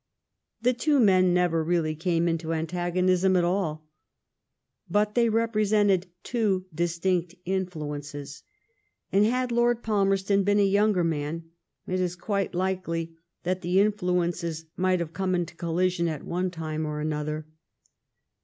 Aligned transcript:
The 0.63 0.73
two 0.73 0.99
men 0.99 1.31
never 1.31 1.63
really 1.63 1.93
came 1.93 2.27
into 2.27 2.53
antagonism 2.53 3.35
at 3.35 3.43
all. 3.43 3.87
But 4.89 5.13
they 5.13 5.29
represented 5.29 6.07
two 6.23 6.65
distinct 6.73 7.35
influences, 7.45 8.41
and 9.11 9.25
had 9.27 9.51
Lord 9.51 9.83
Palmerston 9.83 10.43
been 10.43 10.57
a 10.59 10.63
younger 10.65 11.03
man 11.03 11.51
it 11.85 11.99
is 11.99 12.15
quite 12.15 12.55
likely 12.55 13.15
that 13.43 13.61
the 13.61 13.79
influences 13.79 14.65
might 14.75 15.01
have 15.01 15.13
come 15.13 15.35
into 15.35 15.53
collision 15.55 16.07
at 16.07 16.23
one 16.23 16.49
time 16.49 16.83
or 16.87 16.99
another. 16.99 17.45